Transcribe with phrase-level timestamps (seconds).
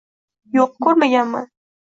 [0.55, 1.47] —Yo’q, ko’rmaganman…